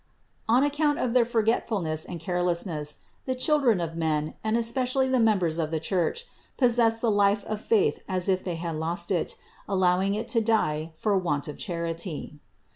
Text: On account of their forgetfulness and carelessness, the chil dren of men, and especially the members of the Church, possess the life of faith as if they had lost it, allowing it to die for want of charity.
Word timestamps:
On 0.49 0.63
account 0.63 0.97
of 0.97 1.13
their 1.13 1.25
forgetfulness 1.25 2.05
and 2.05 2.19
carelessness, 2.19 2.97
the 3.27 3.35
chil 3.35 3.59
dren 3.59 3.79
of 3.79 3.95
men, 3.95 4.33
and 4.43 4.57
especially 4.57 5.07
the 5.07 5.19
members 5.19 5.59
of 5.59 5.69
the 5.69 5.79
Church, 5.79 6.25
possess 6.57 6.97
the 6.97 7.11
life 7.11 7.43
of 7.43 7.61
faith 7.61 8.01
as 8.09 8.27
if 8.27 8.43
they 8.43 8.55
had 8.55 8.77
lost 8.77 9.11
it, 9.11 9.35
allowing 9.69 10.15
it 10.15 10.27
to 10.29 10.41
die 10.41 10.91
for 10.95 11.15
want 11.19 11.47
of 11.47 11.59
charity. 11.59 12.39